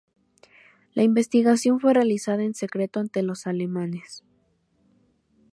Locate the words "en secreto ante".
2.41-3.21